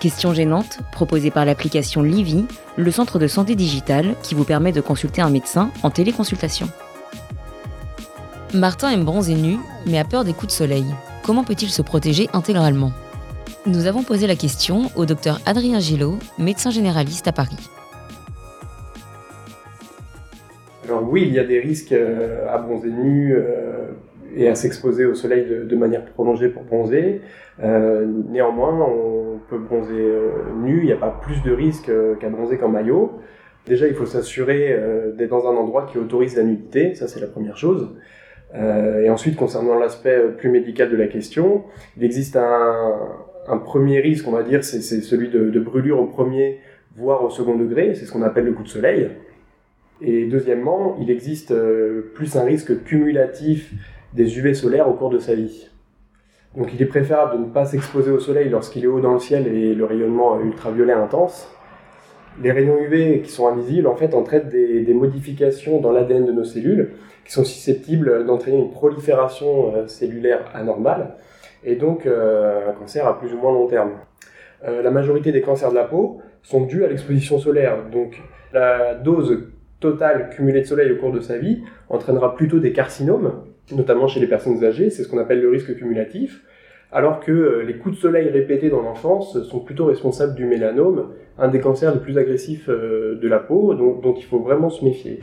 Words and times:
Questions 0.00 0.32
gênantes, 0.32 0.78
proposées 0.92 1.32
par 1.32 1.44
l'application 1.44 2.02
Livy, 2.02 2.44
le 2.76 2.90
centre 2.92 3.18
de 3.18 3.26
santé 3.26 3.56
digitale 3.56 4.14
qui 4.22 4.36
vous 4.36 4.44
permet 4.44 4.70
de 4.70 4.80
consulter 4.80 5.22
un 5.22 5.30
médecin 5.30 5.72
en 5.82 5.90
téléconsultation. 5.90 6.68
Martin 8.54 8.90
aime 8.90 9.04
bronzer 9.04 9.34
nu, 9.34 9.58
mais 9.86 9.98
a 9.98 10.04
peur 10.04 10.24
des 10.24 10.34
coups 10.34 10.46
de 10.46 10.52
soleil. 10.52 10.86
Comment 11.24 11.42
peut-il 11.42 11.68
se 11.68 11.82
protéger 11.82 12.28
intégralement? 12.32 12.92
Nous 13.66 13.86
avons 13.86 14.04
posé 14.04 14.28
la 14.28 14.36
question 14.36 14.88
au 14.94 15.04
docteur 15.04 15.40
Adrien 15.46 15.80
Gillot, 15.80 16.18
médecin 16.38 16.70
généraliste 16.70 17.26
à 17.26 17.32
Paris. 17.32 17.58
Alors 20.84 21.02
oui, 21.10 21.24
il 21.26 21.34
y 21.34 21.40
a 21.40 21.44
des 21.44 21.58
risques 21.58 21.92
euh, 21.92 22.46
à 22.48 22.58
bronzer 22.58 22.90
nu 22.90 23.34
euh, 23.34 23.88
et 24.34 24.48
à 24.48 24.54
s'exposer 24.54 25.04
au 25.04 25.14
soleil 25.14 25.46
de, 25.46 25.76
manière 25.76 26.04
prolongée 26.04 26.48
pour 26.48 26.62
bronzer. 26.64 27.20
Euh, 27.62 28.06
néanmoins, 28.28 28.78
on 28.80 29.38
peut 29.48 29.58
bronzer 29.58 30.12
nu, 30.56 30.80
il 30.80 30.86
n'y 30.86 30.92
a 30.92 30.96
pas 30.96 31.18
plus 31.22 31.42
de 31.42 31.52
risques 31.52 31.90
qu'à 32.20 32.28
bronzer 32.28 32.58
qu'en 32.58 32.68
maillot. 32.68 33.12
Déjà, 33.66 33.86
il 33.86 33.94
faut 33.94 34.06
s'assurer 34.06 34.78
d'être 35.16 35.30
dans 35.30 35.46
un 35.46 35.56
endroit 35.56 35.86
qui 35.90 35.98
autorise 35.98 36.36
la 36.36 36.42
nudité, 36.42 36.94
ça 36.94 37.06
c'est 37.06 37.20
la 37.20 37.26
première 37.26 37.56
chose. 37.56 37.90
et 38.54 39.10
ensuite, 39.10 39.36
concernant 39.36 39.78
l'aspect 39.78 40.18
plus 40.38 40.50
médical 40.50 40.90
de 40.90 40.96
la 40.96 41.06
question, 41.06 41.64
il 41.96 42.04
existe 42.04 42.36
un, 42.36 43.58
premier 43.64 44.00
risque, 44.00 44.26
on 44.26 44.32
va 44.32 44.42
dire, 44.42 44.64
c'est 44.64 44.80
celui 44.80 45.28
de, 45.28 45.50
de 45.50 45.60
brûlure 45.60 46.00
au 46.00 46.06
premier, 46.06 46.60
voire 46.96 47.24
au 47.24 47.30
second 47.30 47.56
degré, 47.56 47.94
c'est 47.94 48.06
ce 48.06 48.12
qu'on 48.12 48.22
appelle 48.22 48.44
le 48.44 48.52
coup 48.52 48.62
de 48.62 48.68
soleil. 48.68 49.08
Et 50.00 50.26
deuxièmement, 50.26 50.96
il 51.00 51.10
existe 51.10 51.50
euh, 51.50 52.12
plus 52.14 52.36
un 52.36 52.44
risque 52.44 52.84
cumulatif 52.84 53.72
des 54.14 54.38
UV 54.38 54.54
solaires 54.54 54.88
au 54.88 54.94
cours 54.94 55.10
de 55.10 55.18
sa 55.18 55.34
vie. 55.34 55.68
Donc 56.56 56.72
il 56.74 56.80
est 56.80 56.86
préférable 56.86 57.38
de 57.38 57.44
ne 57.44 57.50
pas 57.50 57.66
s'exposer 57.66 58.10
au 58.10 58.18
soleil 58.18 58.48
lorsqu'il 58.48 58.84
est 58.84 58.88
haut 58.88 59.00
dans 59.00 59.12
le 59.12 59.18
ciel 59.18 59.46
et 59.46 59.74
le 59.74 59.84
rayonnement 59.84 60.40
ultraviolet 60.40 60.92
intense. 60.92 61.48
Les 62.42 62.52
rayons 62.52 62.78
UV 62.78 63.22
qui 63.22 63.30
sont 63.30 63.48
invisibles 63.48 63.86
en 63.86 63.96
fait 63.96 64.14
entraînent 64.14 64.48
des, 64.48 64.94
modifications 64.94 65.80
dans 65.80 65.92
l'ADN 65.92 66.24
de 66.24 66.32
nos 66.32 66.44
cellules 66.44 66.92
qui 67.24 67.32
sont 67.32 67.44
susceptibles 67.44 68.24
d'entraîner 68.24 68.58
une 68.58 68.70
prolifération 68.70 69.74
euh, 69.74 69.86
cellulaire 69.86 70.50
anormale 70.54 71.16
et 71.64 71.76
donc 71.76 72.06
euh, 72.06 72.70
un 72.70 72.72
cancer 72.72 73.06
à 73.06 73.18
plus 73.18 73.34
ou 73.34 73.38
moins 73.38 73.52
long 73.52 73.66
terme. 73.66 73.92
la 74.62 74.90
majorité 74.90 75.32
des 75.32 75.40
cancers 75.40 75.70
de 75.70 75.74
la 75.74 75.84
peau 75.84 76.20
sont 76.42 76.64
dus 76.64 76.84
à 76.84 76.88
l'exposition 76.88 77.38
solaire. 77.38 77.88
Donc 77.92 78.22
la 78.52 78.94
dose 78.94 79.48
total 79.80 80.30
cumulé 80.30 80.62
de 80.62 80.66
soleil 80.66 80.90
au 80.92 80.96
cours 80.96 81.12
de 81.12 81.20
sa 81.20 81.38
vie 81.38 81.62
entraînera 81.88 82.34
plutôt 82.34 82.58
des 82.58 82.72
carcinomes, 82.72 83.44
notamment 83.72 84.08
chez 84.08 84.20
les 84.20 84.26
personnes 84.26 84.64
âgées, 84.64 84.90
c'est 84.90 85.02
ce 85.02 85.08
qu'on 85.08 85.18
appelle 85.18 85.40
le 85.40 85.50
risque 85.50 85.74
cumulatif, 85.76 86.42
alors 86.90 87.20
que 87.20 87.32
euh, 87.32 87.62
les 87.62 87.76
coups 87.76 87.96
de 87.96 88.00
soleil 88.00 88.28
répétés 88.28 88.70
dans 88.70 88.80
l'enfance 88.80 89.42
sont 89.42 89.60
plutôt 89.60 89.86
responsables 89.86 90.34
du 90.34 90.46
mélanome, 90.46 91.10
un 91.38 91.48
des 91.48 91.60
cancers 91.60 91.92
les 91.92 92.00
plus 92.00 92.16
agressifs 92.16 92.68
euh, 92.68 93.18
de 93.20 93.28
la 93.28 93.38
peau, 93.38 93.74
dont, 93.74 94.14
il 94.16 94.24
faut 94.24 94.40
vraiment 94.40 94.70
se 94.70 94.84
méfier. 94.84 95.20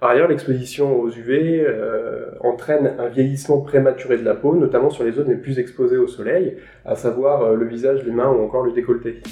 Par 0.00 0.10
ailleurs, 0.10 0.28
l'exposition 0.28 1.00
aux 1.00 1.08
UV 1.08 1.64
euh, 1.66 2.32
entraîne 2.40 2.92
un 2.98 3.08
vieillissement 3.08 3.60
prématuré 3.62 4.18
de 4.18 4.24
la 4.24 4.34
peau, 4.34 4.54
notamment 4.54 4.90
sur 4.90 5.04
les 5.04 5.12
zones 5.12 5.30
les 5.30 5.36
plus 5.36 5.58
exposées 5.58 5.96
au 5.96 6.06
soleil, 6.06 6.58
à 6.84 6.94
savoir 6.94 7.54
le 7.54 7.64
visage, 7.64 8.04
les 8.04 8.12
mains 8.12 8.28
ou 8.28 8.44
encore 8.44 8.64
le 8.64 8.72
décolleté. 8.72 9.22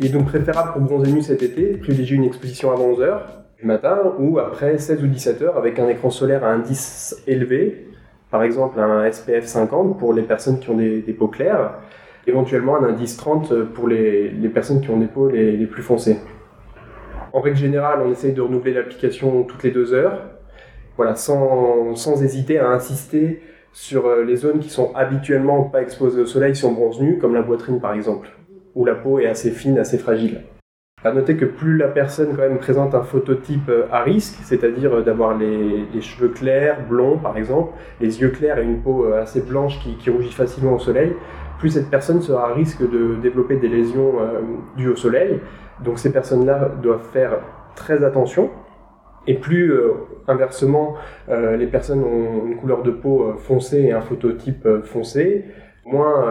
Il 0.00 0.06
est 0.06 0.10
donc 0.10 0.26
préférable 0.26 0.72
pour 0.72 0.82
bronzer 0.82 1.12
nu 1.12 1.22
cet 1.22 1.42
été, 1.42 1.76
privilégier 1.78 2.16
une 2.16 2.24
exposition 2.24 2.72
avant 2.72 2.92
11h 2.92 3.41
matin 3.64 4.14
ou 4.18 4.38
après 4.38 4.78
16 4.78 5.02
ou 5.02 5.06
17 5.06 5.42
h 5.42 5.56
avec 5.56 5.78
un 5.78 5.88
écran 5.88 6.10
solaire 6.10 6.44
à 6.44 6.48
indice 6.48 7.22
élevé, 7.26 7.86
par 8.30 8.42
exemple 8.42 8.80
un 8.80 9.10
SPF 9.10 9.46
50 9.46 9.98
pour 9.98 10.12
les 10.12 10.22
personnes 10.22 10.58
qui 10.58 10.70
ont 10.70 10.76
des, 10.76 11.00
peaux 11.18 11.28
claires, 11.28 11.74
éventuellement 12.26 12.76
un 12.76 12.84
indice 12.84 13.16
30 13.16 13.64
pour 13.64 13.88
les, 13.88 14.30
personnes 14.52 14.80
qui 14.80 14.90
ont 14.90 14.98
des 14.98 15.06
peaux 15.06 15.28
les, 15.28 15.66
plus 15.66 15.82
foncées. 15.82 16.18
En 17.32 17.40
règle 17.40 17.56
générale, 17.56 18.00
on 18.04 18.10
essaye 18.10 18.32
de 18.32 18.42
renouveler 18.42 18.74
l'application 18.74 19.44
toutes 19.44 19.62
les 19.62 19.70
deux 19.70 19.94
heures, 19.94 20.18
voilà, 20.96 21.14
sans, 21.14 22.22
hésiter 22.22 22.58
à 22.58 22.68
insister 22.68 23.42
sur 23.72 24.06
euh, 24.06 24.22
les 24.22 24.36
zones 24.36 24.58
qui 24.58 24.68
sont 24.68 24.92
habituellement 24.94 25.62
pas 25.62 25.80
exposées 25.80 26.20
au 26.20 26.26
soleil 26.26 26.54
si 26.54 26.66
on 26.66 26.72
bronze 26.72 27.00
nu, 27.00 27.16
comme 27.16 27.34
la 27.34 27.42
poitrine 27.42 27.80
par 27.80 27.94
exemple 27.94 28.28
où 28.74 28.84
la 28.84 28.94
peau 28.94 29.18
est 29.18 29.26
assez 29.26 29.50
fine, 29.50 29.78
assez 29.78 29.98
fragile. 29.98 30.42
À 31.04 31.10
noter 31.12 31.36
que 31.36 31.44
plus 31.44 31.76
la 31.76 31.88
personne 31.88 32.28
quand 32.30 32.42
même 32.42 32.58
présente 32.58 32.94
un 32.94 33.02
phototype 33.02 33.68
euh, 33.68 33.86
à 33.90 34.02
risque, 34.02 34.38
c'est-à-dire 34.44 34.98
euh, 34.98 35.02
d'avoir 35.02 35.36
les, 35.36 36.00
cheveux 36.00 36.28
clairs, 36.28 36.78
blonds 36.88 37.18
par 37.18 37.36
exemple, 37.36 37.72
les 38.00 38.20
yeux 38.20 38.28
clairs 38.28 38.58
et 38.58 38.62
une 38.62 38.82
peau 38.82 39.06
euh, 39.06 39.20
assez 39.20 39.40
blanche 39.40 39.80
qui, 39.80 40.10
rougit 40.10 40.30
facilement 40.30 40.74
au 40.74 40.78
soleil, 40.78 41.12
plus 41.58 41.70
cette 41.70 41.90
personne 41.90 42.22
sera 42.22 42.50
à 42.50 42.54
risque 42.54 42.88
de 42.88 43.16
développer 43.20 43.56
des 43.56 43.68
lésions 43.68 44.14
dues 44.76 44.88
au 44.88 44.96
soleil. 44.96 45.38
Donc 45.84 46.00
ces 46.00 46.12
personnes-là 46.12 46.72
doivent 46.82 47.06
faire 47.12 47.38
très 47.76 48.02
attention. 48.02 48.50
Et 49.28 49.34
plus 49.34 49.72
inversement, 50.26 50.96
les 51.28 51.68
personnes 51.68 52.02
ont 52.02 52.48
une 52.48 52.56
couleur 52.56 52.82
de 52.82 52.90
peau 52.90 53.34
foncée 53.38 53.82
et 53.82 53.92
un 53.92 54.00
phototype 54.00 54.66
foncé, 54.82 55.44
moins 55.84 56.26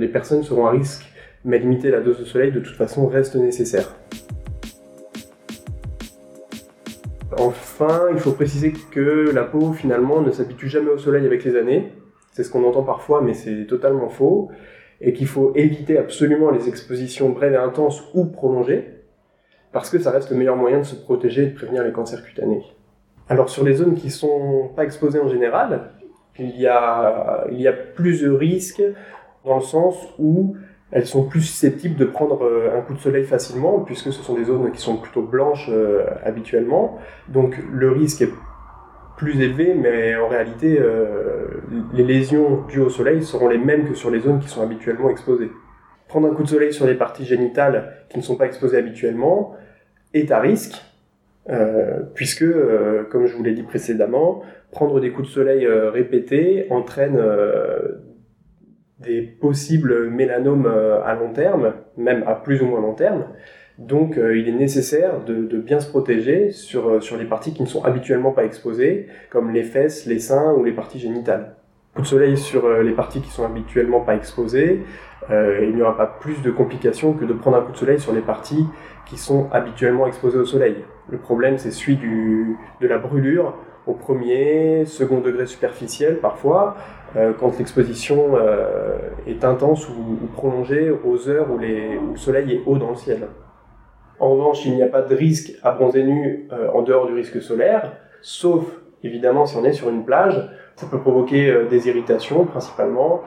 les 0.00 0.08
personnes 0.08 0.42
seront 0.42 0.66
à 0.66 0.70
risque 0.70 1.11
mais 1.44 1.58
limiter 1.58 1.90
la 1.90 2.00
dose 2.00 2.18
de 2.18 2.24
soleil 2.24 2.52
de 2.52 2.60
toute 2.60 2.76
façon 2.76 3.06
reste 3.06 3.36
nécessaire. 3.36 3.94
Enfin, 7.38 8.08
il 8.12 8.18
faut 8.18 8.32
préciser 8.32 8.72
que 8.72 9.30
la 9.32 9.44
peau 9.44 9.72
finalement 9.72 10.20
ne 10.20 10.30
s'habitue 10.30 10.68
jamais 10.68 10.90
au 10.90 10.98
soleil 10.98 11.26
avec 11.26 11.44
les 11.44 11.56
années. 11.56 11.92
C'est 12.32 12.44
ce 12.44 12.50
qu'on 12.50 12.64
entend 12.64 12.82
parfois, 12.82 13.22
mais 13.22 13.34
c'est 13.34 13.66
totalement 13.66 14.08
faux. 14.08 14.50
Et 15.00 15.12
qu'il 15.12 15.26
faut 15.26 15.52
éviter 15.54 15.98
absolument 15.98 16.50
les 16.50 16.68
expositions 16.68 17.30
brèves 17.30 17.54
et 17.54 17.56
intenses 17.56 18.04
ou 18.14 18.26
prolongées, 18.26 19.00
parce 19.72 19.90
que 19.90 19.98
ça 19.98 20.12
reste 20.12 20.30
le 20.30 20.36
meilleur 20.36 20.56
moyen 20.56 20.78
de 20.78 20.84
se 20.84 20.94
protéger 20.94 21.42
et 21.42 21.46
de 21.46 21.54
prévenir 21.54 21.82
les 21.82 21.92
cancers 21.92 22.22
cutanés. 22.22 22.62
Alors 23.28 23.48
sur 23.48 23.64
les 23.64 23.74
zones 23.74 23.94
qui 23.94 24.10
sont 24.10 24.70
pas 24.76 24.84
exposées 24.84 25.18
en 25.18 25.28
général, 25.28 25.90
il 26.38 26.56
y 26.60 26.66
a, 26.66 27.46
il 27.50 27.60
y 27.60 27.66
a 27.66 27.72
plus 27.72 28.22
de 28.22 28.30
risques 28.30 28.82
dans 29.44 29.56
le 29.56 29.62
sens 29.62 29.96
où 30.18 30.56
elles 30.92 31.06
sont 31.06 31.24
plus 31.24 31.40
susceptibles 31.40 31.96
de 31.96 32.04
prendre 32.04 32.44
euh, 32.44 32.76
un 32.76 32.82
coup 32.82 32.92
de 32.92 32.98
soleil 32.98 33.24
facilement, 33.24 33.80
puisque 33.80 34.12
ce 34.12 34.22
sont 34.22 34.34
des 34.34 34.44
zones 34.44 34.70
qui 34.72 34.80
sont 34.80 34.98
plutôt 34.98 35.22
blanches 35.22 35.70
euh, 35.72 36.04
habituellement. 36.22 36.98
Donc 37.28 37.56
le 37.72 37.90
risque 37.90 38.20
est 38.20 38.30
plus 39.16 39.40
élevé, 39.40 39.74
mais 39.74 40.14
en 40.16 40.28
réalité, 40.28 40.78
euh, 40.78 41.62
les 41.94 42.04
lésions 42.04 42.64
dues 42.68 42.80
au 42.80 42.90
soleil 42.90 43.22
seront 43.22 43.48
les 43.48 43.58
mêmes 43.58 43.88
que 43.88 43.94
sur 43.94 44.10
les 44.10 44.20
zones 44.20 44.40
qui 44.40 44.48
sont 44.48 44.62
habituellement 44.62 45.08
exposées. 45.08 45.50
Prendre 46.08 46.30
un 46.30 46.34
coup 46.34 46.42
de 46.42 46.48
soleil 46.48 46.74
sur 46.74 46.86
les 46.86 46.94
parties 46.94 47.24
génitales 47.24 47.94
qui 48.10 48.18
ne 48.18 48.22
sont 48.22 48.36
pas 48.36 48.44
exposées 48.44 48.76
habituellement 48.76 49.56
est 50.12 50.30
à 50.30 50.40
risque, 50.40 50.74
puisque, 52.14 52.44
comme 53.08 53.26
je 53.26 53.34
vous 53.34 53.42
l'ai 53.42 53.54
dit 53.54 53.62
précédemment, 53.62 54.42
prendre 54.72 55.00
des 55.00 55.10
coups 55.10 55.28
de 55.28 55.32
soleil 55.32 55.66
répétés 55.66 56.66
entraîne 56.68 57.18
des 59.02 59.22
possibles 59.22 60.08
mélanomes 60.10 60.66
euh, 60.66 61.02
à 61.04 61.14
long 61.14 61.32
terme, 61.32 61.74
même 61.96 62.24
à 62.26 62.34
plus 62.34 62.62
ou 62.62 62.66
moins 62.66 62.80
long 62.80 62.94
terme. 62.94 63.24
Donc 63.78 64.18
euh, 64.18 64.36
il 64.36 64.48
est 64.48 64.52
nécessaire 64.52 65.24
de, 65.24 65.58
bien 65.58 65.80
se 65.80 65.88
protéger 65.88 66.50
sur, 66.50 66.88
euh, 66.88 67.00
sur 67.00 67.16
les 67.16 67.24
parties 67.24 67.52
qui 67.52 67.62
ne 67.62 67.68
sont 67.68 67.84
habituellement 67.84 68.32
pas 68.32 68.44
exposées, 68.44 69.08
comme 69.30 69.50
les 69.50 69.62
fesses, 69.62 70.06
les 70.06 70.18
seins 70.18 70.52
ou 70.52 70.64
les 70.64 70.72
parties 70.72 70.98
génitales. 70.98 71.56
Coup 71.94 72.02
de 72.02 72.06
soleil 72.06 72.36
sur 72.36 72.66
les 72.82 72.92
parties 72.92 73.20
qui 73.20 73.28
sont 73.28 73.44
habituellement 73.44 74.00
pas 74.00 74.14
exposées, 74.14 74.80
il 75.28 75.74
n'y 75.74 75.82
aura 75.82 75.94
pas 75.94 76.06
plus 76.06 76.40
de 76.40 76.50
complications 76.50 77.12
que 77.12 77.26
de 77.26 77.34
prendre 77.34 77.58
un 77.58 77.60
coup 77.60 77.72
de 77.72 77.76
soleil 77.76 78.00
sur 78.00 78.14
les 78.14 78.22
parties 78.22 78.64
qui 79.04 79.18
sont 79.18 79.50
habituellement 79.52 80.06
exposées 80.06 80.38
au 80.38 80.46
soleil. 80.46 80.76
Le 81.10 81.18
problème 81.18 81.58
c'est 81.58 81.70
celui 81.70 81.98
de 81.98 82.88
la 82.88 82.96
brûlure 82.96 83.58
au 83.86 83.94
premier, 83.94 84.84
second 84.84 85.20
degré 85.20 85.46
superficiel 85.46 86.18
parfois, 86.18 86.76
euh, 87.16 87.32
quand 87.38 87.58
l'exposition 87.58 88.36
euh, 88.36 88.96
est 89.26 89.44
intense 89.44 89.88
ou, 89.88 90.26
prolongée 90.34 90.90
aux 90.90 91.28
heures 91.28 91.50
où, 91.50 91.58
le 91.58 92.16
soleil 92.16 92.54
est 92.54 92.62
haut 92.64 92.78
dans 92.78 92.90
le 92.90 92.96
ciel. 92.96 93.28
En 94.18 94.30
revanche, 94.30 94.64
il 94.64 94.76
n'y 94.76 94.82
a 94.82 94.86
pas 94.86 95.02
de 95.02 95.14
risque 95.14 95.52
à 95.62 95.72
bronzer 95.72 96.04
nu 96.04 96.48
euh, 96.52 96.70
en 96.72 96.82
dehors 96.82 97.06
du 97.06 97.12
risque 97.12 97.42
solaire, 97.42 97.92
sauf 98.22 98.64
évidemment 99.02 99.46
si 99.46 99.56
on 99.56 99.64
est 99.64 99.72
sur 99.72 99.90
une 99.90 100.04
plage 100.04 100.40
Ça 100.76 100.86
peut 100.86 101.00
provoquer 101.00 101.52
des 101.68 101.88
irritations 101.88 102.44
principalement, 102.44 103.22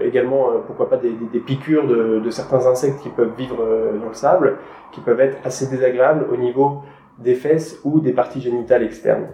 également 0.00 0.46
pourquoi 0.64 0.88
pas 0.88 0.96
des, 0.96 1.40
piqûres 1.40 1.88
de, 1.88 2.30
certains 2.30 2.66
insectes 2.66 3.00
qui 3.02 3.08
peuvent 3.08 3.34
vivre 3.36 3.56
dans 4.00 4.08
le 4.08 4.14
sable, 4.14 4.58
qui 4.92 5.00
peuvent 5.00 5.20
être 5.20 5.38
assez 5.44 5.66
désagréables 5.66 6.24
au 6.32 6.36
niveau 6.36 6.82
des 7.22 7.34
fesses 7.34 7.76
ou 7.84 8.00
des 8.00 8.12
parties 8.12 8.40
génitales 8.40 8.82
externes. 8.82 9.28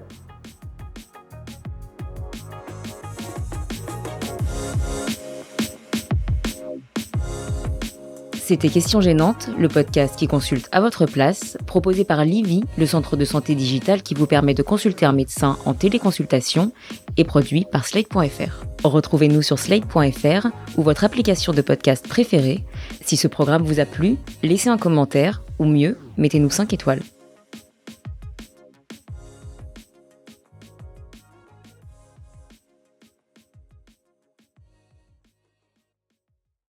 C'était 8.46 8.68
Question 8.68 9.00
Gênante, 9.00 9.50
le 9.58 9.66
podcast 9.66 10.14
qui 10.14 10.28
consulte 10.28 10.68
à 10.70 10.80
votre 10.80 11.04
place, 11.04 11.58
proposé 11.66 12.04
par 12.04 12.24
Livy, 12.24 12.62
le 12.78 12.86
centre 12.86 13.16
de 13.16 13.24
santé 13.24 13.56
digital 13.56 14.04
qui 14.04 14.14
vous 14.14 14.28
permet 14.28 14.54
de 14.54 14.62
consulter 14.62 15.04
un 15.04 15.10
médecin 15.10 15.58
en 15.64 15.74
téléconsultation 15.74 16.70
et 17.16 17.24
produit 17.24 17.66
par 17.72 17.84
Slate.fr. 17.86 18.64
Retrouvez-nous 18.84 19.42
sur 19.42 19.58
Slate.fr 19.58 20.46
ou 20.76 20.82
votre 20.82 21.02
application 21.02 21.52
de 21.52 21.60
podcast 21.60 22.06
préférée. 22.06 22.64
Si 23.04 23.16
ce 23.16 23.26
programme 23.26 23.64
vous 23.64 23.80
a 23.80 23.84
plu, 23.84 24.16
laissez 24.44 24.68
un 24.68 24.78
commentaire 24.78 25.42
ou 25.58 25.64
mieux, 25.64 25.98
mettez-nous 26.16 26.50
5 26.50 26.72
étoiles. 26.72 27.02